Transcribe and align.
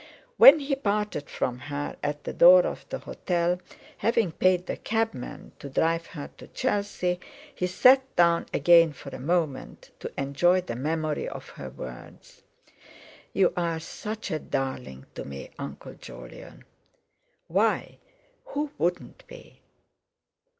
When 0.37 0.57
he 0.57 0.73
parted 0.75 1.29
from 1.29 1.59
her 1.59 1.95
at 2.01 2.23
the 2.23 2.33
door 2.33 2.61
of 2.65 2.89
the 2.89 2.97
hotel, 2.97 3.59
having 3.97 4.31
paid 4.31 4.65
the 4.65 4.75
cabman 4.77 5.51
to 5.59 5.69
drive 5.69 6.07
her 6.07 6.31
to 6.39 6.47
Chelsea, 6.47 7.19
he 7.53 7.67
sat 7.67 8.15
down 8.15 8.47
again 8.51 8.93
for 8.93 9.09
a 9.09 9.19
moment 9.19 9.91
to 9.99 10.11
enjoy 10.19 10.61
the 10.61 10.75
memory 10.75 11.29
of 11.29 11.49
her 11.49 11.69
words: 11.69 12.41
"You 13.31 13.53
are 13.55 13.79
such 13.79 14.31
a 14.31 14.39
darling 14.39 15.05
to 15.13 15.23
me, 15.23 15.51
Uncle 15.59 15.93
Jolyon!" 15.93 16.63
Why! 17.47 17.99
Who 18.45 18.71
wouldn't 18.79 19.27
be! 19.27 19.61